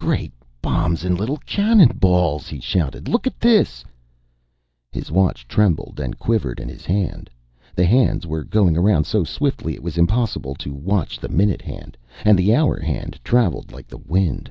"Great 0.00 0.32
bombs 0.60 1.04
and 1.04 1.16
little 1.16 1.36
cannon 1.36 1.86
balls!" 1.96 2.48
he 2.48 2.58
shouted. 2.58 3.06
"Look 3.06 3.24
at 3.24 3.38
this!" 3.38 3.84
His 4.90 5.12
watch 5.12 5.46
trembled 5.46 6.00
and 6.00 6.18
quivered 6.18 6.58
in 6.58 6.68
his 6.68 6.84
hand. 6.84 7.30
The 7.76 7.84
hands 7.86 8.26
were 8.26 8.42
going 8.42 8.76
around 8.76 9.04
so 9.04 9.22
swiftly 9.22 9.74
it 9.76 9.84
was 9.84 9.96
impossible 9.96 10.56
to 10.56 10.72
watch 10.74 11.20
the 11.20 11.28
minute 11.28 11.62
hand, 11.62 11.96
and 12.24 12.36
the 12.36 12.52
hour 12.52 12.80
hand 12.80 13.20
traveled 13.22 13.70
like 13.70 13.86
the 13.86 13.96
wind. 13.98 14.50